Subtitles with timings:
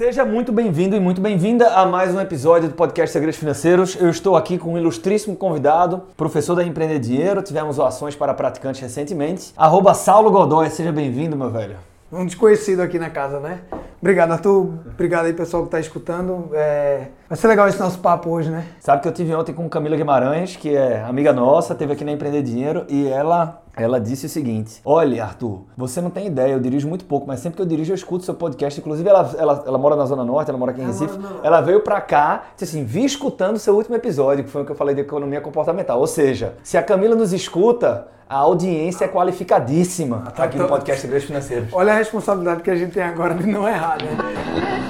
[0.00, 4.00] Seja muito bem-vindo e muito bem-vinda a mais um episódio do podcast Segredos Financeiros.
[4.00, 7.42] Eu estou aqui com um ilustríssimo convidado, professor da Empreender Dinheiro.
[7.42, 9.52] Tivemos ações para praticantes recentemente.
[9.54, 11.76] Arroba Saulo Godoy, seja bem-vindo, meu velho.
[12.10, 13.60] Um desconhecido aqui na casa, né?
[14.00, 14.70] Obrigado, Arthur.
[14.86, 16.48] Obrigado aí, pessoal que está escutando.
[16.54, 17.08] É...
[17.28, 18.64] Vai ser legal esse nosso papo hoje, né?
[18.80, 22.12] Sabe que eu tive ontem com Camila Guimarães, que é amiga nossa, teve aqui na
[22.12, 26.60] Empreender Dinheiro, e ela ela disse o seguinte: Olha, Arthur, você não tem ideia, eu
[26.60, 28.78] dirijo muito pouco, mas sempre que eu dirijo eu escuto seu podcast.
[28.80, 31.18] Inclusive, ela, ela, ela mora na Zona Norte, ela mora aqui em Recife.
[31.42, 34.72] Ela veio pra cá, disse assim: Vi escutando seu último episódio, que foi o que
[34.72, 35.98] eu falei de economia comportamental.
[35.98, 41.00] Ou seja, se a Camila nos escuta, a audiência é qualificadíssima tá aqui no podcast
[41.00, 41.68] Segredos Financeiros.
[41.72, 44.89] Olha a responsabilidade que a gente tem agora de não errar, né?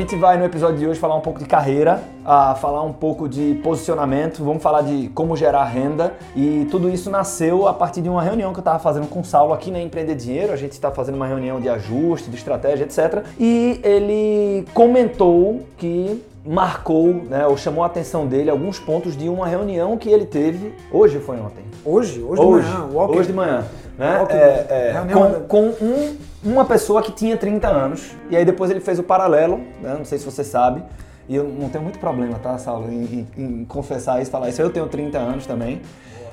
[0.00, 3.28] Gente vai no episódio de hoje falar um pouco de carreira, a falar um pouco
[3.28, 8.08] de posicionamento, vamos falar de como gerar renda e tudo isso nasceu a partir de
[8.08, 10.52] uma reunião que eu estava fazendo com o Saulo aqui na Empreender Dinheiro.
[10.52, 13.24] A gente está fazendo uma reunião de ajuste, de estratégia, etc.
[13.40, 19.46] E ele comentou que marcou, né, ou chamou a atenção dele alguns pontos de uma
[19.46, 21.64] reunião que ele teve hoje foi ontem?
[21.84, 23.06] Hoje, hoje, Hoje, de manhã.
[23.08, 23.64] hoje de manhã,
[23.98, 24.26] né?
[24.30, 24.34] É,
[24.70, 28.98] é, com com um- uma pessoa que tinha 30 anos e aí depois ele fez
[28.98, 30.82] o paralelo, né, não sei se você sabe,
[31.28, 34.62] e eu não tenho muito problema, tá, Saulo, em, em- em confessar isso, falar isso.
[34.62, 35.80] Eu tenho 30 anos também.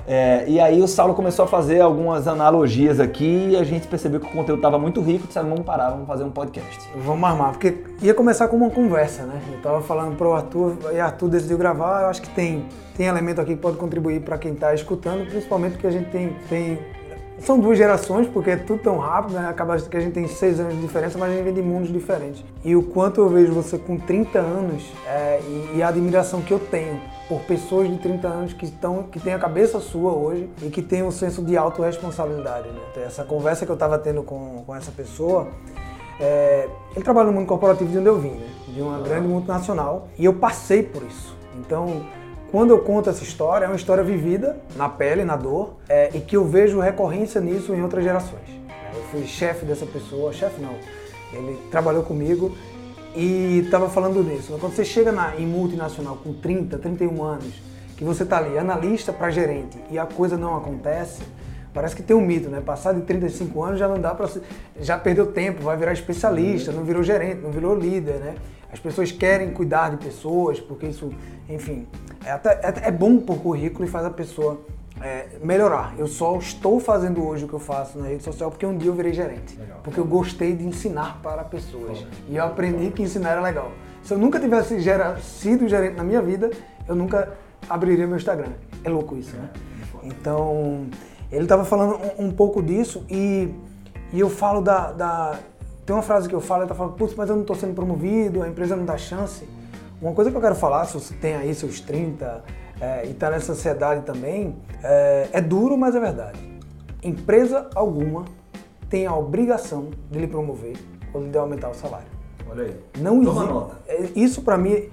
[0.08, 4.20] É, e aí o Saulo começou a fazer algumas analogias aqui e a gente percebeu
[4.20, 6.88] que o conteúdo estava muito rico, disse, "Ah, vamos parar, vamos fazer um podcast.
[7.04, 9.40] Vamos armar, porque ia começar com uma conversa, né?
[9.52, 12.02] Eu tava falando pro Arthur e Arthur decidiu gravar.
[12.02, 12.64] Eu acho que tem,
[12.96, 16.36] tem elemento aqui que pode contribuir para quem tá escutando, principalmente porque a gente tem,
[16.48, 16.78] tem.
[17.40, 19.48] São duas gerações, porque é tudo tão rápido, né?
[19.48, 21.92] Acaba que a gente tem seis anos de diferença, mas a gente vem de mundos
[21.92, 22.42] diferentes.
[22.64, 26.52] E o quanto eu vejo você com 30 anos é, e, e a admiração que
[26.52, 26.98] eu tenho
[27.28, 30.80] por pessoas de 30 anos que estão que têm a cabeça sua hoje e que
[30.80, 32.80] têm um senso de autorresponsabilidade, né?
[33.04, 35.48] Essa conversa que eu estava tendo com, com essa pessoa,
[36.18, 38.48] é, ele trabalha no mundo corporativo de onde eu vim, né?
[38.68, 41.36] de uma grande multinacional, e eu passei por isso.
[41.58, 42.04] Então,
[42.50, 46.20] quando eu conto essa história, é uma história vivida na pele, na dor, é, e
[46.20, 48.48] que eu vejo recorrência nisso em outras gerações.
[48.94, 50.74] Eu fui chefe dessa pessoa, chefe não,
[51.32, 52.56] ele trabalhou comigo
[53.14, 54.56] e estava falando nisso.
[54.60, 57.54] Quando você chega na, em multinacional com 30, 31 anos,
[57.96, 61.22] que você está ali, analista para gerente, e a coisa não acontece,
[61.76, 62.62] Parece que tem um mito, né?
[62.64, 64.26] Passar de 35 anos já não dá para
[64.80, 68.34] já perdeu tempo, vai virar especialista, não virou gerente, não virou líder, né?
[68.72, 71.12] As pessoas querem cuidar de pessoas porque isso,
[71.48, 71.86] enfim,
[72.24, 74.60] é, até, é, é bom por currículo e faz a pessoa
[75.00, 75.94] é, melhorar.
[75.98, 78.90] Eu só estou fazendo hoje o que eu faço na rede social porque um dia
[78.90, 83.30] eu virei gerente, porque eu gostei de ensinar para pessoas e eu aprendi que ensinar
[83.30, 83.70] era legal.
[84.02, 86.50] Se eu nunca tivesse gera, sido gerente na minha vida,
[86.88, 87.32] eu nunca
[87.68, 88.52] abriria meu Instagram.
[88.84, 89.50] É louco isso, né?
[90.02, 90.86] Então
[91.30, 93.52] ele estava falando um, um, pouco disso e,
[94.12, 95.38] e eu falo da, da,
[95.86, 97.72] Tem uma frase que eu falo, ele tá falando, putz, mas eu não estou sendo
[97.72, 99.48] promovido, a empresa não dá chance.
[100.02, 102.42] Uma coisa que eu quero falar, se você tem aí seus 30
[102.80, 106.38] é, e está nessa sociedade também, é, é duro, mas é verdade.
[107.04, 108.24] Empresa alguma
[108.90, 110.76] tem a obrigação de lhe promover
[111.14, 112.08] ou de aumentar o salário.
[112.50, 112.76] Olha aí.
[112.98, 113.54] Não Toma existe.
[113.54, 113.76] nota.
[113.86, 114.88] É, Isso para mim,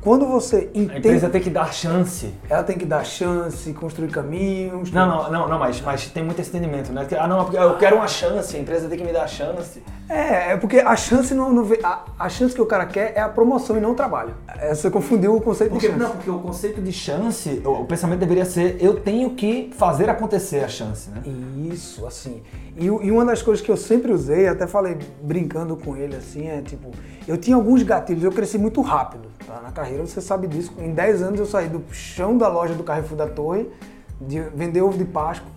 [0.00, 2.34] quando você A entende, empresa tem que dar chance.
[2.48, 4.90] ela tem que dar chance, construir caminhos.
[4.90, 7.06] Não, não, não, não mas, mas tem muito esse entendimento, né?
[7.18, 9.82] Ah, não, porque eu quero uma chance, a empresa tem que me dar chance.
[10.10, 13.20] É, é porque a chance não, não a, a chance que o cara quer é
[13.20, 14.34] a promoção e não o trabalho.
[14.58, 16.04] É, Você confundiu o conceito Porque, de chance.
[16.04, 20.10] não, porque o conceito de chance, o, o pensamento deveria ser eu tenho que fazer
[20.10, 21.22] acontecer a chance, né?
[21.72, 22.42] Isso, assim.
[22.76, 26.48] E, e uma das coisas que eu sempre usei, até falei brincando com ele, assim,
[26.48, 26.90] é tipo,
[27.28, 29.60] eu tinha alguns gatilhos, eu cresci muito rápido tá?
[29.62, 30.72] na carreira, você sabe disso.
[30.78, 33.70] Em 10 anos eu saí do chão da loja do Carrefour da Torre,
[34.20, 35.48] de vender ovo de Páscoa,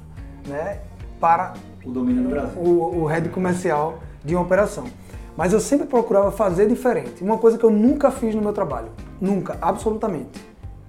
[0.48, 0.78] né,
[1.20, 1.54] para
[1.84, 2.62] O domínio do Brasil.
[2.62, 4.86] o, o head comercial de uma operação.
[5.36, 7.24] Mas eu sempre procurava fazer diferente.
[7.24, 8.90] Uma coisa que eu nunca fiz no meu trabalho.
[9.20, 10.40] Nunca, absolutamente.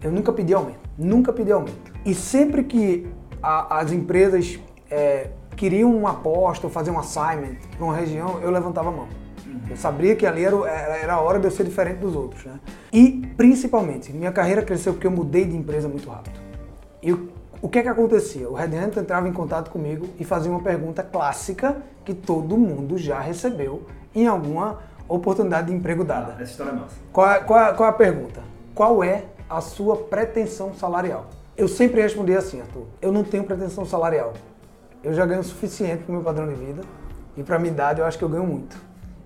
[0.02, 0.80] Eu nunca pedi aumento.
[0.98, 1.92] Nunca pedi aumento.
[2.04, 3.06] E sempre que
[3.42, 4.58] a- as empresas
[4.90, 9.08] é, queriam uma aposta ou fazer um assignment para uma região, eu levantava a mão.
[9.68, 12.44] Eu sabia que ali era, o- era a hora de eu ser diferente dos outros.
[12.44, 12.60] Né?
[12.92, 16.38] E, principalmente, minha carreira cresceu porque eu mudei de empresa muito rápido.
[17.02, 17.16] E
[17.64, 18.46] o, que é que acontecia?
[18.46, 23.18] O Red entrava em contato comigo e fazia uma pergunta clássica que todo mundo já
[23.18, 26.34] recebeu em alguma oportunidade de emprego dada.
[26.34, 26.96] Essa história é massa.
[27.10, 28.42] Qual é, qual é- qual é a pergunta?
[28.74, 31.24] Qual é a sua pretensão salarial?
[31.56, 32.84] Eu sempre respondi assim, Arthur.
[33.00, 34.34] Eu não tenho pretensão salarial.
[35.02, 36.82] Eu já ganho o suficiente para o meu padrão de vida
[37.34, 38.76] e para minha idade eu acho que eu ganho muito.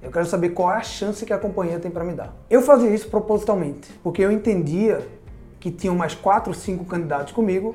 [0.00, 2.32] Eu quero saber qual é a chance que a companhia tem para me dar.
[2.48, 5.04] Eu fazia isso propositalmente, porque eu entendia
[5.58, 7.74] que tinham mais quatro, cinco candidatos comigo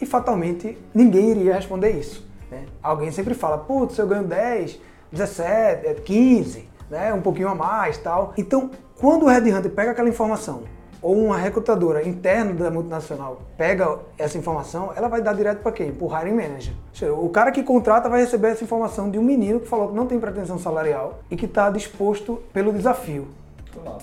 [0.00, 2.26] e fatalmente ninguém iria responder isso.
[2.50, 2.64] Né?
[2.82, 4.80] Alguém sempre fala, putz, eu ganho 10,
[5.12, 7.12] 17, 15, né?
[7.12, 8.32] um pouquinho a mais tal.
[8.36, 10.62] Então, quando o Red Hunter pega aquela informação
[11.02, 15.92] ou uma recrutadora interna da multinacional pega essa informação, ela vai dar direto para quem?
[15.92, 16.74] Para o hiring manager.
[17.18, 20.06] O cara que contrata vai receber essa informação de um menino que falou que não
[20.06, 23.28] tem pretensão salarial e que está disposto pelo desafio.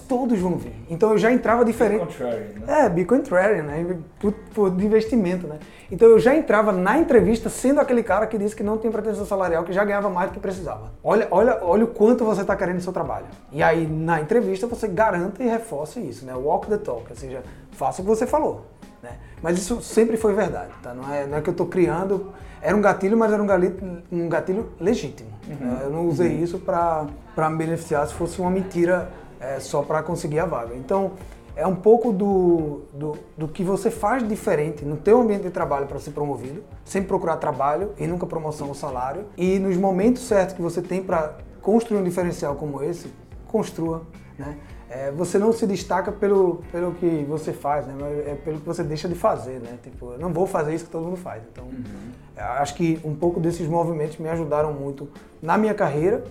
[0.07, 0.73] Todos vão vir.
[0.89, 2.05] Então eu já entrava diferente.
[2.05, 2.85] Be contrarian, né?
[2.85, 3.97] É, be contrarian, né?
[4.19, 5.59] Por, por, de investimento, né?
[5.91, 9.25] Então eu já entrava na entrevista sendo aquele cara que disse que não tem pretensão
[9.25, 10.91] salarial, que já ganhava mais do que precisava.
[11.03, 13.25] Olha, olha, olha o quanto você está querendo no seu trabalho.
[13.51, 16.33] E aí na entrevista você garanta e reforça isso, né?
[16.33, 18.65] Walk the talk, ou seja, faça o que você falou.
[19.01, 19.11] Né?
[19.41, 20.93] Mas isso sempre foi verdade, tá?
[20.93, 22.31] Não é, não é que eu estou criando.
[22.61, 25.29] Era um gatilho, mas era um gatilho, um gatilho legítimo.
[25.47, 25.55] Uhum.
[25.59, 25.79] Né?
[25.83, 26.43] Eu não usei uhum.
[26.43, 29.09] isso para me beneficiar se fosse uma mentira
[29.39, 30.75] é, só para conseguir a vaga.
[30.75, 31.13] Então,
[31.57, 35.87] é um pouco do, do, do, que você faz diferente no teu ambiente de trabalho
[35.87, 39.25] para ser promovido, sempre procurar trabalho e nunca promoção ou salário.
[39.35, 43.11] E nos momentos certos que você tem para construir um diferencial como esse,
[43.47, 44.03] construa.
[44.37, 44.55] Né?
[44.87, 47.95] É, você não se destaca pelo, pelo que você faz, né?
[47.99, 49.77] Mas é pelo que você deixa de fazer, né?
[49.83, 51.43] Tipo, eu não vou fazer isso que todo mundo faz.
[51.51, 52.11] Então, uhum.
[52.37, 55.09] acho que um pouco desses movimentos me ajudaram muito
[55.41, 56.23] na minha carreira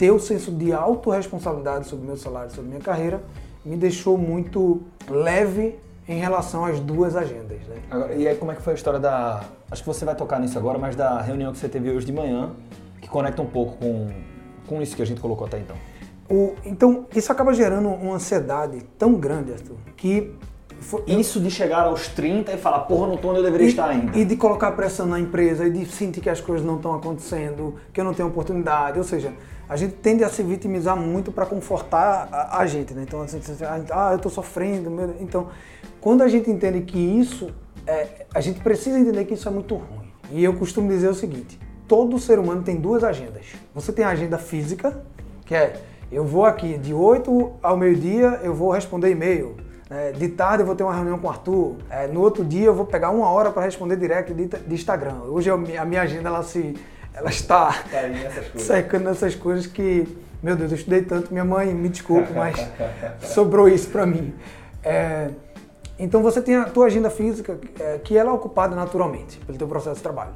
[0.00, 3.22] ter o senso de autorresponsabilidade sobre o meu salário, sobre a minha carreira,
[3.62, 7.58] me deixou muito leve em relação às duas agendas.
[7.68, 7.76] Né?
[7.90, 9.44] Agora, e aí como é que foi a história da...
[9.70, 12.14] Acho que você vai tocar nisso agora, mas da reunião que você teve hoje de
[12.14, 12.50] manhã,
[12.98, 14.08] que conecta um pouco com,
[14.66, 15.76] com isso que a gente colocou até então.
[16.30, 20.34] O, então, isso acaba gerando uma ansiedade tão grande, Arthur, que
[20.80, 23.70] foi, isso de chegar aos 30 e falar, porra, não tô onde eu deveria e,
[23.70, 24.18] estar ainda.
[24.18, 27.76] E de colocar pressão na empresa e de sentir que as coisas não estão acontecendo,
[27.92, 28.98] que eu não tenho oportunidade.
[28.98, 29.32] Ou seja,
[29.68, 33.04] a gente tende a se vitimizar muito para confortar a, a, gente, né?
[33.06, 33.40] Então, assim,
[33.90, 34.90] ah, eu estou sofrendo.
[34.90, 35.14] Meu...
[35.20, 35.48] Então,
[36.00, 37.50] quando a gente entende que isso,
[37.86, 40.10] é, a gente precisa entender que isso é muito ruim.
[40.32, 43.46] E eu costumo dizer o seguinte: todo ser humano tem duas agendas.
[43.74, 45.04] Você tem a agenda física,
[45.44, 45.74] que é
[46.10, 49.56] eu vou aqui de 8 ao meio-dia, eu vou responder e-mail.
[49.90, 51.76] É, de tarde eu vou ter uma reunião com o Arthur.
[51.90, 55.16] É, no outro dia eu vou pegar uma hora para responder direct de, de, Instagram.
[55.24, 56.76] Hoje eu, a minha agenda ela se
[57.12, 57.74] ela está
[58.56, 60.06] secando nessas coisas que,
[60.40, 62.56] meu Deus, eu estudei tanto, minha mãe, me desculpe, mas
[63.20, 64.32] sobrou isso para mim.
[64.84, 65.30] É,
[65.98, 69.66] então você tem a tua agenda física, é, que ela é ocupada naturalmente pelo teu
[69.66, 70.32] processo de trabalho.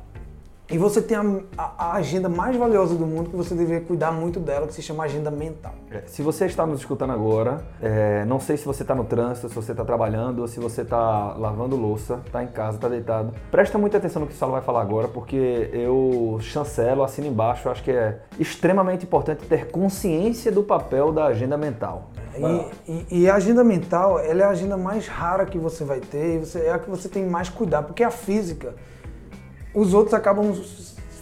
[0.71, 1.23] E você tem a,
[1.59, 4.81] a, a, agenda mais valiosa do mundo que você deveria cuidar muito dela, que se
[4.81, 5.75] chama agenda mental.
[5.91, 9.49] É, se você está nos escutando agora, é, não sei se você está no trânsito,
[9.51, 13.35] se você está trabalhando, ou se você está lavando louça, está em casa, está deitado.
[13.51, 17.69] Presta muita atenção no que o Saulo vai falar agora, porque eu chancelo, assino embaixo,
[17.69, 22.11] acho que é extremamente importante ter consciência do papel da agenda mental.
[22.37, 26.01] E, e, e, a agenda mental, ela é a agenda mais rara que você vai
[26.01, 28.75] ter, você, é a que você tem mais cuidado, porque a física
[29.75, 30.55] os outros acabam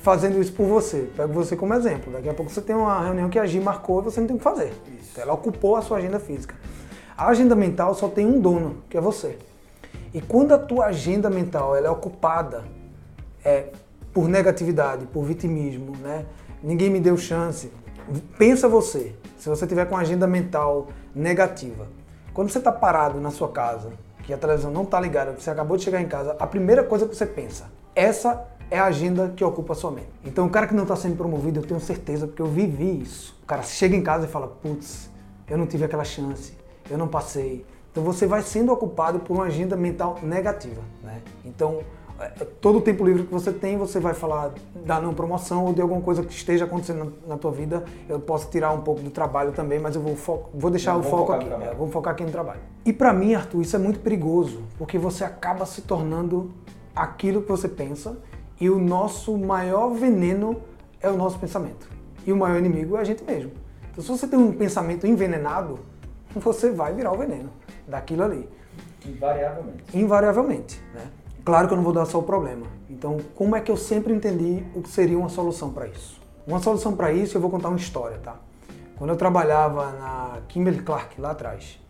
[0.02, 1.10] fazendo isso por você.
[1.16, 2.12] Pego você como exemplo.
[2.12, 4.37] Daqui a pouco você tem uma reunião que a Gi marcou e você não tem
[4.37, 4.72] o que fazer.
[5.00, 5.20] Isso.
[5.20, 6.54] Ela ocupou a sua agenda física.
[7.16, 9.38] A agenda mental só tem um dono, que é você.
[10.12, 12.64] E quando a tua agenda mental ela é ocupada
[13.44, 13.66] é,
[14.12, 16.26] por negatividade, por vitimismo, né?
[16.62, 17.70] ninguém me deu chance.
[18.38, 21.86] Pensa você, se você tiver com a agenda mental negativa,
[22.34, 23.91] quando você está parado na sua casa,
[24.24, 27.06] que a televisão não está ligada, você acabou de chegar em casa, a primeira coisa
[27.06, 28.34] que você pensa, essa
[28.72, 30.08] é a agenda que ocupa a sua mente.
[30.24, 33.38] Então, o cara que não está sendo promovido, eu tenho certeza, porque eu vivi isso.
[33.43, 35.10] O cara chega em casa e fala: putz,
[35.46, 36.55] eu não tive aquela chance,
[36.91, 37.67] eu não passei.
[37.91, 40.81] Então, você vai sendo ocupado por uma agenda mental negativa.
[41.02, 41.20] Né?
[41.44, 41.81] Então,
[42.19, 44.55] é, é, todo o tempo livre que você tem, você vai falar
[44.86, 47.84] da não promoção ou de alguma coisa que esteja acontecendo na, tua vida.
[48.08, 51.00] Eu posso tirar um pouco do trabalho também, mas eu vou, fo vou deixar não,
[51.00, 51.46] o foco aqui.
[51.46, 52.60] É, vou focar aqui no trabalho.
[52.86, 56.50] E para mim, Arthur, isso é muito perigoso, porque você acaba se tornando
[56.96, 58.17] aquilo que você pensa
[58.62, 60.62] e o nosso maior veneno
[61.00, 61.90] é o nosso pensamento.
[62.24, 63.50] E o maior inimigo é a gente mesmo.
[63.90, 65.81] Então, se você tem um pensamento envenenado,
[66.32, 67.50] você vai virar o veneno
[67.88, 68.48] daquilo ali.
[69.04, 69.98] Invariavelmente.
[69.98, 71.10] Invariavelmente, né?
[71.44, 72.64] Claro que eu não vou dar só o problema.
[72.88, 76.20] Então, como é que eu sempre entendi o que seria uma solução para isso?
[76.46, 78.36] Uma solução para isso, eu vou contar uma história, tá?
[78.96, 81.81] Quando eu trabalhava na Kimberly Clark, lá atrás,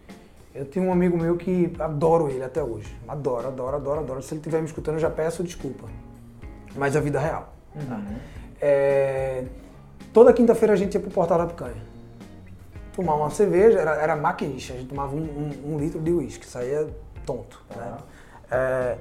[0.55, 2.97] eu tenho um amigo meu que adoro ele até hoje.
[3.07, 4.23] Adoro, adoro, adoro, adoro.
[4.23, 5.87] Se ele estiver me escutando, eu já peço desculpa.
[6.77, 7.53] Mas é a vida real.
[7.75, 8.17] Uhum.
[8.61, 9.45] É...
[10.13, 11.93] Toda quinta-feira a gente ia pro Portal da Picanha.
[12.95, 16.47] Tomar uma cerveja, era, era maquinista, a gente tomava um, um, um litro de uísque,
[16.47, 16.89] saía
[17.25, 17.63] tonto.
[17.75, 17.81] Uhum.
[17.81, 17.97] Né?
[18.51, 18.99] É...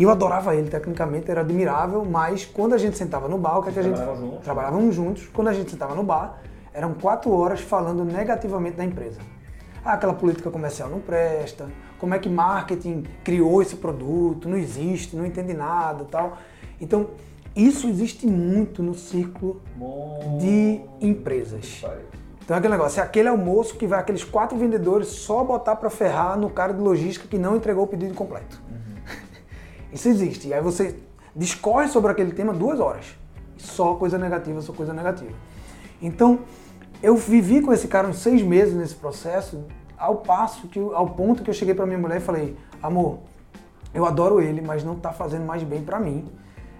[0.00, 3.62] E eu adorava ele, tecnicamente era admirável, mas quando a gente sentava no bar, o
[3.62, 3.96] que, é que a gente.
[3.96, 4.44] Trabalhavam juntos.
[4.44, 5.28] Trabalhávamos juntos.
[5.32, 6.38] Quando a gente sentava no bar,
[6.72, 9.20] eram quatro horas falando negativamente da empresa.
[9.84, 15.16] Ah, aquela política comercial não presta, como é que marketing criou esse produto, não existe,
[15.16, 16.38] não entende nada tal.
[16.80, 17.10] Então,
[17.54, 19.60] isso existe muito no círculo
[20.38, 21.82] de empresas.
[22.42, 25.90] Então é aquele negócio, é aquele almoço que vai aqueles quatro vendedores só botar para
[25.90, 28.60] ferrar no cara de logística que não entregou o pedido completo.
[28.68, 29.12] Uhum.
[29.92, 30.48] Isso existe.
[30.48, 30.96] E aí você
[31.34, 33.06] discorre sobre aquele tema duas horas.
[33.56, 35.34] Só coisa negativa, só coisa negativa.
[36.00, 36.40] Então,
[37.02, 39.64] eu vivi com esse cara uns seis meses nesse processo,
[39.98, 43.18] ao passo que, ao ponto que eu cheguei para minha mulher e falei, amor,
[43.92, 46.26] eu adoro ele, mas não está fazendo mais bem para mim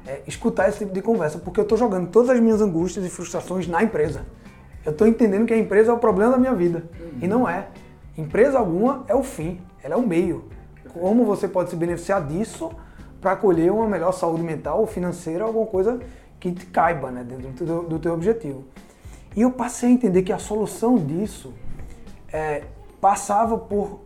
[0.07, 3.09] é, escutar esse tipo de conversa, porque eu estou jogando todas as minhas angústias e
[3.09, 4.23] frustrações na empresa.
[4.85, 6.85] Eu estou entendendo que a empresa é o problema da minha vida.
[6.99, 7.19] Uhum.
[7.23, 7.69] E não é.
[8.17, 10.45] Empresa alguma é o fim, ela é o meio.
[10.93, 12.71] Como você pode se beneficiar disso
[13.21, 16.01] para colher uma melhor saúde mental ou financeira, alguma coisa
[16.39, 18.65] que te caiba né, dentro do do teu objetivo.
[19.37, 21.55] E eu passei a entender que a solução disso
[22.33, 22.65] é,
[23.01, 24.01] passava por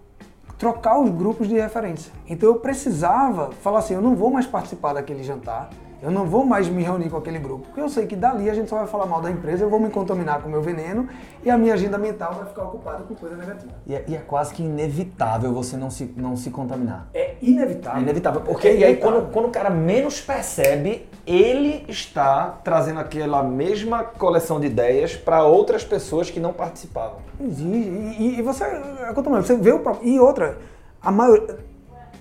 [0.58, 2.12] trocar os grupos de referência.
[2.28, 5.70] Então eu precisava falar assim, eu não vou mais participar daquele jantar,
[6.04, 8.54] eu não vou mais me reunir com aquele grupo, porque eu sei que dali a
[8.54, 11.08] gente só vai falar mal da empresa, eu vou me contaminar com o meu veneno
[11.42, 13.72] e a minha agenda mental vai ficar ocupada com coisa negativa.
[13.86, 17.08] E é, e é quase que inevitável você não se, não se contaminar.
[17.14, 18.00] É inevitável.
[18.00, 18.42] É inevitável.
[18.42, 24.04] Porque é e aí quando, quando o cara menos percebe, ele está trazendo aquela mesma
[24.04, 27.20] coleção de ideias para outras pessoas que não participavam.
[27.40, 30.58] E, e, e você, é você vê o E outra,
[31.00, 31.56] a maior,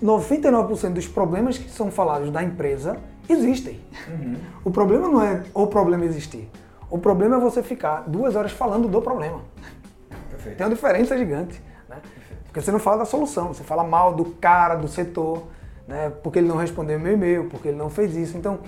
[0.02, 2.96] 99% dos problemas que são falados da empresa
[3.28, 3.80] existem.
[4.08, 4.36] Uhum.
[4.64, 6.48] O problema não é o problema existir.
[6.90, 9.40] O problema é você ficar duas horas falando do problema.
[10.30, 10.56] Perfeito.
[10.56, 11.60] Tem uma diferença gigante.
[11.88, 11.96] Né?
[12.44, 15.44] Porque você não fala da solução, você fala mal do cara, do setor,
[15.88, 16.12] né?
[16.22, 18.36] porque ele não respondeu meu e-mail, porque ele não fez isso.
[18.36, 18.60] Então,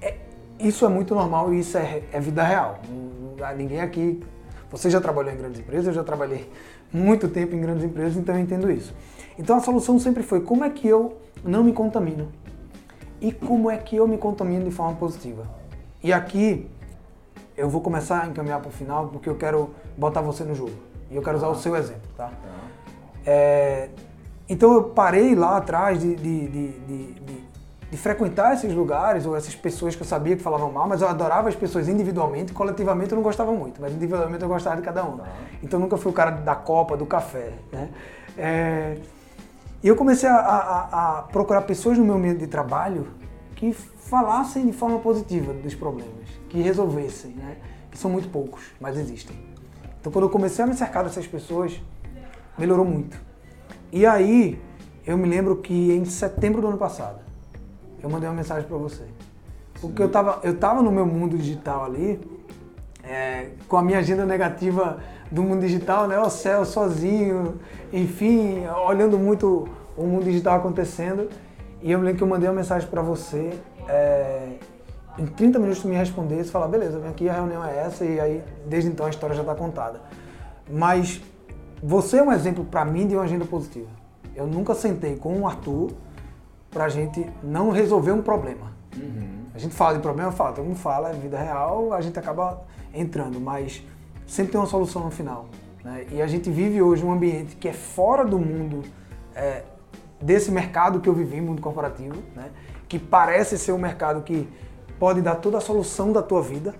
[0.00, 0.16] é,
[0.60, 2.78] isso é muito normal e isso é, é vida real.
[3.56, 4.22] Ninguém aqui.
[4.70, 6.50] Você já trabalhou em grandes empresas, eu já trabalhei
[6.90, 8.94] muito tempo em grandes empresas, então eu entendo isso.
[9.38, 12.28] Então a solução sempre foi como é que eu não me contamino
[13.22, 15.46] e como é que eu me contamino de forma positiva.
[16.02, 16.68] E aqui
[17.56, 20.74] eu vou começar a encaminhar para o final porque eu quero botar você no jogo.
[21.08, 22.26] E eu quero usar o seu exemplo, tá?
[22.26, 22.32] tá?
[23.24, 23.90] É,
[24.48, 27.12] então eu parei lá atrás de, de, de,
[27.90, 31.08] de, frequentar esses lugares ou essas pessoas que eu sabia que falavam mal, mas eu
[31.08, 35.04] adorava as pessoas individualmente, coletivamente eu não gostava muito, mas individualmente eu gostava de cada
[35.04, 35.18] um.
[35.18, 35.26] Tá.
[35.62, 37.90] Então nunca fui o cara da copa, do café, né?
[38.36, 38.96] É,
[39.82, 43.08] e eu comecei a, a, a, procurar pessoas no meu meio de trabalho
[43.56, 47.56] que falassem de forma positiva dos problemas, que resolvessem, né?
[47.90, 49.36] Que são muito poucos, mas existem.
[50.00, 51.80] Então quando eu comecei a me cercar dessas pessoas,
[52.56, 53.20] melhorou muito.
[53.90, 54.60] E aí,
[55.06, 57.20] eu me lembro que em setembro do ano passado,
[58.02, 59.04] eu mandei uma mensagem para você.
[59.80, 62.20] Porque eu tava, eu tava no meu mundo digital ali,
[63.12, 64.98] é, com a minha agenda negativa
[65.30, 66.18] do mundo digital, né?
[66.18, 67.60] O céu sozinho,
[67.92, 71.28] enfim, olhando muito o mundo digital acontecendo.
[71.82, 73.52] E eu me lembro que eu mandei uma mensagem para você.
[73.86, 74.48] É,
[75.18, 78.02] em 30 minutos tu me respondesse e falar, beleza, vem aqui, a reunião é essa,
[78.02, 80.00] e aí desde então a história já está contada.
[80.70, 81.20] Mas
[81.82, 83.88] você é um exemplo para mim de uma agenda positiva.
[84.34, 85.90] Eu nunca sentei com o Arthur
[86.70, 88.72] pra gente não resolver um problema.
[88.96, 89.41] Uhum.
[89.54, 92.62] A gente fala de problema, fala, todo mundo fala, é vida real, a gente acaba
[92.94, 93.82] entrando, mas
[94.26, 95.46] sempre tem uma solução no final.
[95.84, 96.06] Né?
[96.10, 98.82] E a gente vive hoje um ambiente que é fora do mundo
[99.34, 99.62] é,
[100.20, 102.50] desse mercado que eu vivi, mundo corporativo, né?
[102.88, 104.48] que parece ser um mercado que
[104.98, 106.74] pode dar toda a solução da tua vida,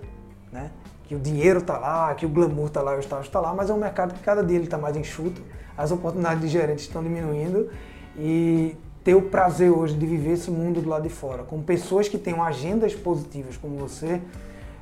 [0.51, 0.71] né?
[1.03, 3.69] que o dinheiro está lá, que o glamour está lá, o status está lá, mas
[3.69, 5.43] é um mercado que cada dia ele está mais enxuto,
[5.77, 7.69] as oportunidades de gerentes estão diminuindo
[8.17, 12.07] e ter o prazer hoje de viver esse mundo do lado de fora, com pessoas
[12.07, 14.21] que tenham agendas positivas como você,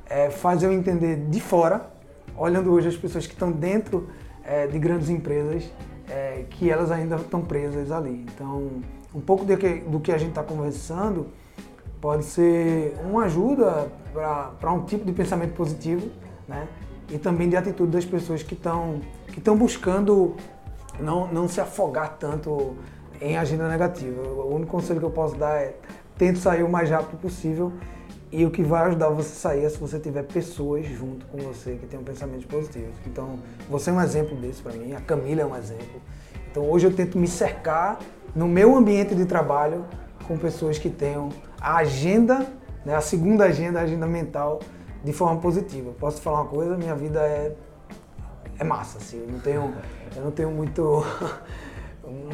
[0.08, 1.90] é, faz eu entender de fora
[2.36, 4.08] olhando hoje as pessoas que estão dentro
[4.44, 5.70] é, de grandes empresas,
[6.08, 8.26] é, que elas ainda estão presas ali.
[8.34, 8.70] Então,
[9.14, 11.28] um pouco do que, do que a gente está conversando
[12.00, 13.88] pode ser uma ajuda
[14.58, 16.10] para um tipo de pensamento positivo,
[16.48, 16.66] né?
[17.08, 20.34] E também de atitude das pessoas que estão que estão buscando
[20.98, 22.76] não, não se afogar tanto
[23.22, 24.20] em agenda negativa.
[24.22, 25.74] O único conselho que eu posso dar é
[26.18, 27.72] tente sair o mais rápido possível
[28.30, 31.38] e o que vai ajudar você a sair é se você tiver pessoas junto com
[31.38, 32.94] você que tenham pensamentos positivos.
[33.06, 33.38] Então,
[33.68, 36.00] você é um exemplo desse para mim, a Camila é um exemplo.
[36.50, 37.98] Então, hoje eu tento me cercar
[38.34, 39.84] no meu ambiente de trabalho
[40.26, 41.28] com pessoas que tenham
[41.60, 42.46] a agenda,
[42.84, 44.60] né, a segunda agenda, a agenda mental,
[45.04, 45.92] de forma positiva.
[45.98, 46.76] Posso falar uma coisa?
[46.76, 47.54] Minha vida é,
[48.58, 49.20] é massa, assim.
[49.20, 49.74] Eu não tenho,
[50.16, 51.04] eu não tenho muito,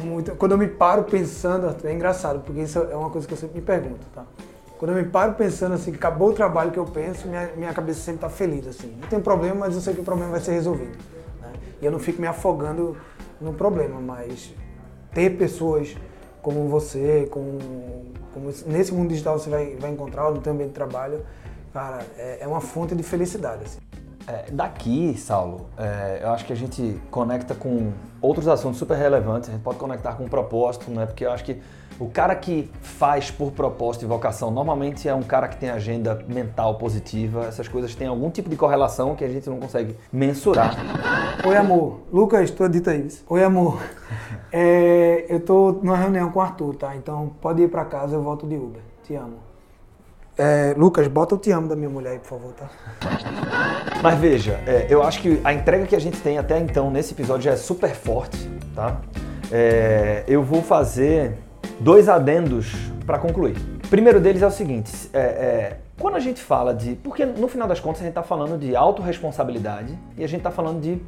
[0.03, 0.35] muito.
[0.35, 3.59] Quando eu me paro pensando, é engraçado, porque isso é uma coisa que eu sempre
[3.59, 4.25] me pergunto, tá?
[4.77, 7.73] Quando eu me paro pensando assim, que acabou o trabalho que eu penso, minha, minha
[7.73, 8.95] cabeça sempre está feliz, assim.
[8.99, 10.97] Não tem problema, mas eu sei que o problema vai ser resolvido.
[11.41, 11.51] Né?
[11.81, 12.95] E eu não fico me afogando
[13.41, 14.53] no problema, mas
[15.13, 15.97] ter pessoas
[16.41, 17.59] como você, como,
[18.33, 21.25] como nesse mundo digital você vai, vai encontrar no teu ambiente de trabalho,
[21.73, 23.63] cara, é, é uma fonte de felicidade.
[23.65, 23.79] Assim.
[24.29, 29.49] É, daqui, Saulo, é, eu acho que a gente conecta com outros assuntos super relevantes,
[29.49, 31.07] a gente pode conectar com propósito, né?
[31.07, 31.59] Porque eu acho que
[31.99, 36.23] o cara que faz por propósito e vocação normalmente é um cara que tem agenda
[36.27, 40.75] mental positiva, essas coisas têm algum tipo de correlação que a gente não consegue mensurar.
[41.43, 42.01] Oi, amor.
[42.13, 43.07] Lucas, tu dito aí.
[43.27, 43.81] Oi, amor.
[44.51, 46.95] É, eu tô numa reunião com o Arthur, tá?
[46.95, 48.81] Então pode ir para casa, eu volto de Uber.
[49.03, 49.48] Te amo.
[50.41, 52.69] É, Lucas, bota o te amo da minha mulher aí, por favor, tá?
[54.01, 57.13] Mas veja, é, eu acho que a entrega que a gente tem até então nesse
[57.13, 59.01] episódio já é super forte, tá?
[59.51, 61.33] É, eu vou fazer
[61.81, 62.73] dois adendos
[63.05, 63.57] para concluir.
[63.83, 66.95] O primeiro deles é o seguinte: é, é, quando a gente fala de.
[66.95, 70.51] Porque no final das contas a gente está falando de autorresponsabilidade e a gente está
[70.51, 71.01] falando de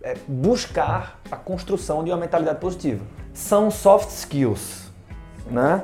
[0.00, 3.04] é, buscar a construção de uma mentalidade positiva.
[3.34, 4.92] São soft skills,
[5.50, 5.82] né?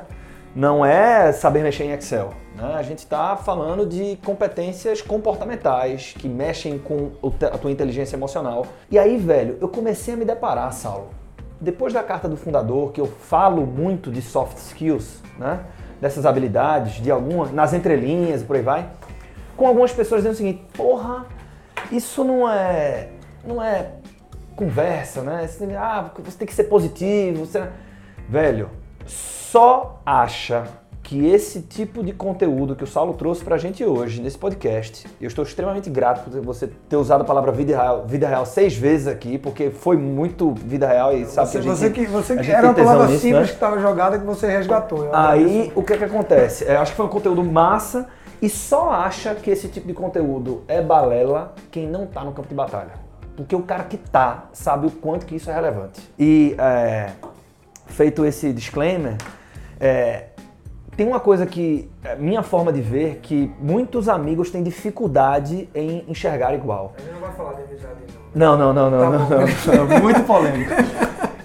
[0.55, 2.33] Não é saber mexer em Excel.
[2.55, 2.75] Né?
[2.75, 7.11] A gente está falando de competências comportamentais que mexem com
[7.51, 8.65] a tua inteligência emocional.
[8.89, 11.09] E aí, velho, eu comecei a me deparar, Saulo,
[11.59, 15.59] depois da carta do fundador, que eu falo muito de soft skills, né?
[15.99, 18.89] dessas habilidades, de algumas, nas entrelinhas e por aí vai,
[19.57, 21.25] com algumas pessoas dizendo o seguinte, porra,
[21.91, 23.09] isso não é,
[23.45, 23.91] não é
[24.55, 25.49] conversa, né?
[25.77, 27.67] Ah, você tem que ser positivo, você...
[28.29, 28.69] Velho,
[29.55, 30.65] só acha
[31.01, 35.29] que esse tipo de conteúdo que o Saulo trouxe pra gente hoje, nesse podcast, eu
[35.29, 39.07] estou extremamente grato por você ter usado a palavra vida real, vida real seis vezes
[39.07, 41.79] aqui, porque foi muito vida real e sabe você, que a gente...
[41.79, 43.47] Você que, você que era uma palavra nisso, simples né?
[43.47, 45.09] que estava jogada que você resgatou.
[45.13, 46.65] Aí, o que é que acontece?
[46.65, 48.09] Eu acho que foi um conteúdo massa
[48.41, 52.49] e só acha que esse tipo de conteúdo é balela quem não tá no campo
[52.49, 52.91] de batalha.
[53.37, 56.01] Porque o cara que tá sabe o quanto que isso é relevante.
[56.19, 57.11] E, é,
[57.87, 59.15] feito esse disclaimer,
[59.79, 60.25] é,
[60.95, 66.05] tem uma coisa que, é, minha forma de ver, que muitos amigos têm dificuldade em
[66.07, 66.93] enxergar igual.
[66.97, 67.95] A gente não vai falar de amizade,
[68.33, 68.57] não.
[68.57, 69.99] Não, não, não, tá não, não, não.
[70.01, 70.71] Muito polêmico.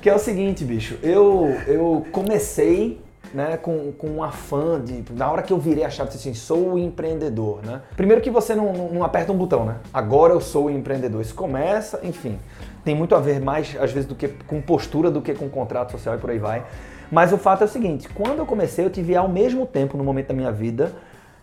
[0.01, 3.01] que é o seguinte, bicho, eu, eu comecei
[3.33, 5.05] né, com, com um afã de.
[5.13, 7.81] Na hora que eu virei a chave, assim, sou empreendedor, né?
[7.97, 9.77] Primeiro que você não, não, não, aperta um botão, né?
[9.93, 11.21] Agora eu sou empreendedor.
[11.21, 12.39] Isso começa, enfim.
[12.85, 15.93] Tem muito a ver mais, às vezes, do que com postura do que com contrato
[15.93, 16.65] social e por aí vai.
[17.11, 20.05] Mas o fato é o seguinte: quando eu comecei, eu tive ao mesmo tempo, no
[20.05, 20.93] momento da minha vida,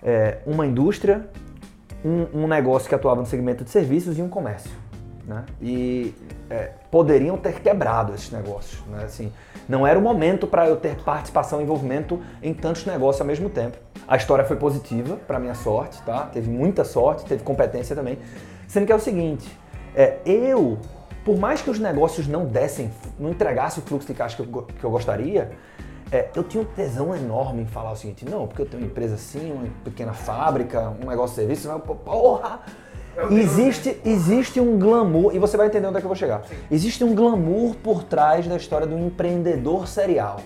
[0.02, 1.28] é, uma indústria,
[2.04, 4.72] um, um, negócio que atuava no segmento de serviços e um comércio.
[5.26, 5.44] Né?
[5.62, 6.16] E
[6.50, 8.82] é, poderiam ter quebrado esses negócios.
[8.88, 9.04] Né?
[9.04, 9.32] Assim,
[9.68, 13.50] não era o momento para eu ter participação e envolvimento em tantos negócios ao mesmo
[13.50, 13.78] tempo.
[14.08, 16.22] A história foi positiva, para minha sorte, tá?
[16.32, 18.18] Teve muita sorte, teve competência também.
[18.66, 19.46] Sendo que é o seguinte,
[19.94, 20.78] é, eu
[21.28, 24.62] por mais que os negócios não dessem, não entregassem o fluxo de caixa que eu,
[24.64, 25.52] que eu gostaria,
[26.10, 28.90] é, eu tinha um tesão enorme em falar o seguinte, não, porque eu tenho uma
[28.90, 32.62] empresa assim, uma pequena fábrica, um negócio de serviço, mas, porra!
[33.30, 36.44] Existe, existe um glamour, e você vai entender onde é que eu vou chegar.
[36.72, 40.40] Existe um glamour por trás da história do empreendedor serial.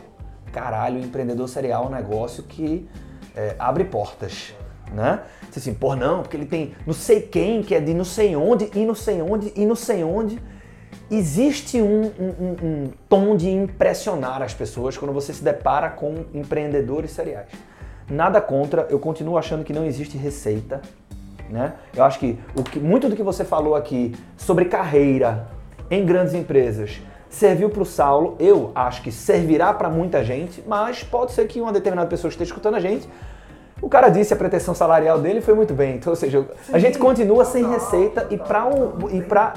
[0.51, 2.89] Caralho, o empreendedor serial é um negócio que
[3.35, 4.55] é, abre portas,
[4.91, 5.19] né?
[5.51, 8.35] Você assim, pô, não, porque ele tem não sei quem, que é de não sei
[8.35, 10.41] onde, e não sei onde, e não sei onde
[11.11, 17.11] existe um, um, um, tom de impressionar as pessoas quando você se depara com empreendedores
[17.11, 17.49] seriais.
[18.09, 20.81] Nada contra, eu continuo achando que não existe receita.
[21.49, 21.73] Né?
[21.93, 25.49] Eu acho que, o que muito do que você falou aqui sobre carreira
[25.89, 31.03] em grandes empresas serviu para o Saulo, eu acho que servirá para muita gente, mas
[31.03, 33.07] pode ser que uma determinada pessoa esteja escutando a gente
[33.81, 35.95] o cara disse a pretensão salarial dele foi muito bem.
[35.95, 39.55] Então, ou seja, a gente continua sem receita e para um, e para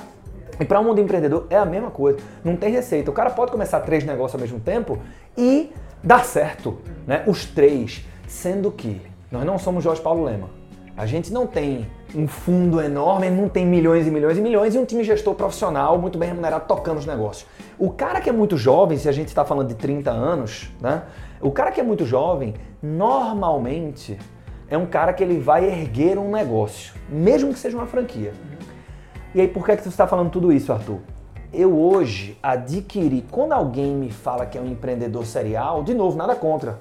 [0.58, 2.18] e para o mundo empreendedor é a mesma coisa.
[2.44, 3.10] Não tem receita.
[3.10, 4.98] O cara pode começar três negócios ao mesmo tempo
[5.36, 7.24] e dar certo, né?
[7.26, 10.48] Os três, sendo que nós não somos Jorge Paulo Lema.
[10.96, 14.78] A gente não tem um fundo enorme, não tem milhões e milhões e milhões e
[14.78, 17.48] um time gestor profissional muito bem remunerado tocando os negócios.
[17.76, 21.02] O cara que é muito jovem, se a gente está falando de 30 anos, né?
[21.40, 24.16] O cara que é muito jovem, normalmente
[24.68, 28.32] é um cara que ele vai erguer um negócio, mesmo que seja uma franquia.
[29.34, 31.00] E aí, por que, é que você está falando tudo isso, Arthur?
[31.52, 36.36] Eu hoje adquiri, quando alguém me fala que é um empreendedor serial, de novo, nada
[36.36, 36.78] contra.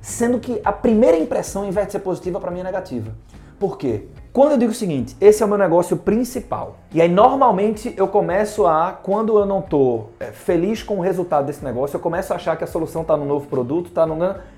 [0.00, 3.12] Sendo que a primeira impressão, em vez de ser positiva, para mim é negativa.
[3.56, 4.08] Por quê?
[4.32, 6.78] Quando eu digo o seguinte, esse é o meu negócio principal.
[6.92, 11.46] E aí normalmente eu começo a, quando eu não estou é, feliz com o resultado
[11.46, 14.16] desse negócio, eu começo a achar que a solução está no novo produto, está no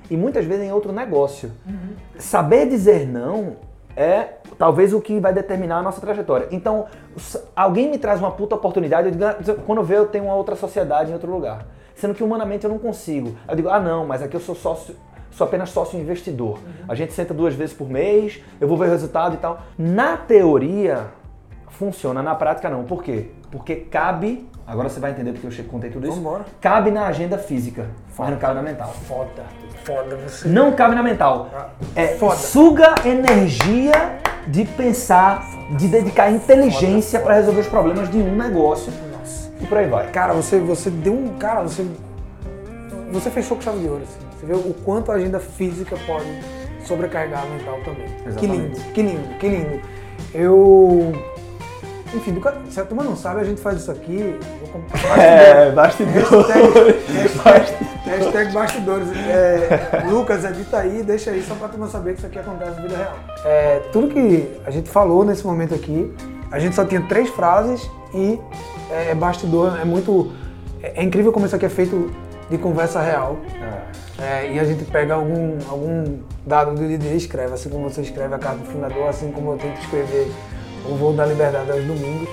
[0.09, 1.53] e muitas vezes em outro negócio.
[1.67, 1.97] Uhum.
[2.19, 3.57] Saber dizer não
[3.97, 6.49] é talvez o que vai determinar a nossa trajetória.
[6.51, 6.87] Então,
[7.55, 10.35] alguém me traz uma puta oportunidade, eu digo, ah, quando eu ver eu tenho uma
[10.35, 11.67] outra sociedade em outro lugar.
[11.95, 13.37] Sendo que humanamente eu não consigo.
[13.49, 14.97] Eu digo, ah não, mas aqui eu sou sócio,
[15.31, 16.59] sou apenas sócio investidor.
[16.59, 16.85] Uhum.
[16.89, 19.61] A gente senta duas vezes por mês, eu vou ver o resultado e tal.
[19.79, 21.07] Na teoria,
[21.69, 22.85] funciona, na prática não.
[22.85, 23.31] Por quê?
[23.51, 26.17] Porque cabe, agora você vai entender porque eu contei tudo isso.
[26.17, 26.45] Vambora.
[26.61, 28.95] Cabe na agenda física, mas não cabe na mental.
[29.07, 29.45] Foda,
[29.85, 30.49] foda você.
[30.49, 31.51] Não cabe na mental.
[31.55, 32.37] Ah, é, foda.
[32.37, 35.47] suga energia de pensar,
[35.77, 38.93] de dedicar inteligência para resolver os problemas de um negócio.
[39.13, 39.51] Nossa.
[39.61, 40.11] E por aí vai.
[40.11, 41.39] Cara, você, você deu um.
[41.39, 41.87] Cara, você.
[43.13, 44.03] Você fechou com chave de ouro.
[44.03, 44.19] Assim.
[44.39, 46.27] Você vê o quanto a agenda física pode
[46.85, 48.05] sobrecarregar a mental também.
[48.27, 48.39] Exatamente.
[48.39, 49.81] Que lindo, que lindo, que lindo.
[50.35, 51.13] Eu.
[52.15, 54.39] Enfim, se a turma não sabe, a gente faz isso aqui.
[55.19, 56.29] É, bastidores.
[56.29, 59.09] Hashtag, hashtag, hashtag bastidores.
[59.29, 62.83] É, Lucas, edita aí, deixa aí só pra turma saber que isso aqui acontece na
[62.83, 63.17] vida real.
[63.45, 66.13] É, tudo que a gente falou nesse momento aqui,
[66.51, 68.39] a gente só tinha três frases e
[68.91, 70.33] é, é bastidor, é muito.
[70.83, 72.13] É, é incrível como isso aqui é feito
[72.49, 73.39] de conversa real.
[74.21, 74.47] É.
[74.47, 78.03] é, e a gente pega algum, algum dado do líder e escreve, assim como você
[78.03, 80.31] escreve a carta do fundador, assim como eu tento escrever
[80.85, 82.29] o Voo da Liberdade aos domingos.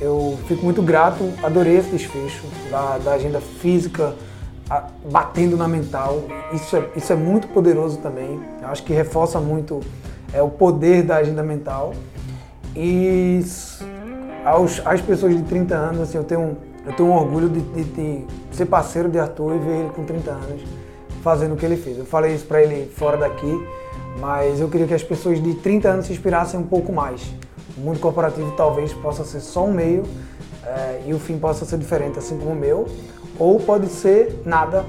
[0.00, 4.14] Eu fico muito grato, adorei esse desfecho da, da agenda física
[4.70, 6.22] a, batendo na mental.
[6.52, 8.40] Isso é, isso é muito poderoso também.
[8.62, 9.80] Eu acho que reforça muito
[10.32, 11.94] é, o poder da agenda mental.
[12.76, 13.40] E
[14.44, 17.84] aos, às pessoas de 30 anos, assim, eu tenho, eu tenho um orgulho de, de,
[17.84, 20.62] de ser parceiro de Arthur e ver ele com 30 anos
[21.22, 21.98] fazendo o que ele fez.
[21.98, 23.52] Eu falei isso para ele fora daqui,
[24.20, 27.20] mas eu queria que as pessoas de 30 anos se inspirassem um pouco mais.
[27.78, 30.02] O mundo corporativo talvez possa ser só um meio
[30.66, 32.86] é, e o fim possa ser diferente, assim como o meu,
[33.38, 34.84] ou pode ser nada,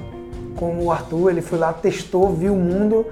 [0.56, 3.06] como o Arthur, ele foi lá, testou, viu o mundo,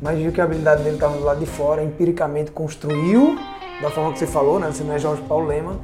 [0.00, 3.38] mas viu que a habilidade dele estava do lado de fora, empiricamente construiu,
[3.80, 4.70] da forma que você falou, né?
[4.70, 5.76] Você não é Jorge Paulo Lema,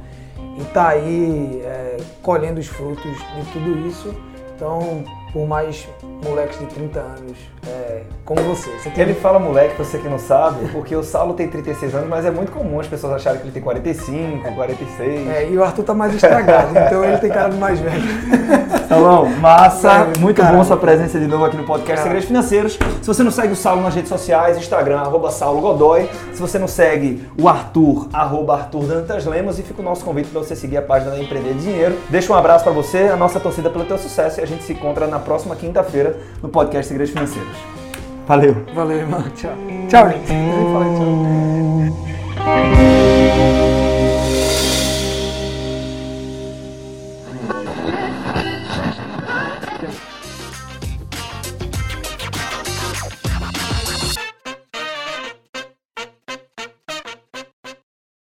[0.57, 4.13] e está aí é, colhendo os frutos de tudo isso.
[4.55, 5.87] Então, por mais
[6.23, 7.37] moleques de 30 anos
[7.67, 8.69] é, como você.
[8.71, 9.03] você tem...
[9.03, 12.31] Ele fala moleque, você que não sabe, porque o Saulo tem 36 anos, mas é
[12.31, 15.27] muito comum as pessoas acharem que ele tem 45, 46.
[15.29, 18.03] É, e o Arthur tá mais estragado, então ele tem cara de mais velho.
[18.89, 22.79] Salão, massa, muito bom sua presença de novo aqui no podcast Segredos Financeiros.
[22.99, 26.09] Se você não segue o Saulo nas redes sociais, Instagram, arroba Saulo Godoy.
[26.33, 29.59] Se você não segue o Arthur, arroba Arthur Dantas Lemos.
[29.59, 31.99] E fica o nosso convite para você seguir a página da Empreender Dinheiro.
[32.09, 34.73] Deixa um abraço para você, a nossa torcida pelo teu sucesso e a gente se
[34.73, 37.57] encontra na próxima quinta-feira no podcast Segredos Financeiros.
[38.25, 38.65] Valeu.
[38.73, 39.21] Valeu, irmão.
[39.35, 39.51] Tchau.
[39.87, 40.25] Tchau, gente.
[43.59, 43.68] tchau.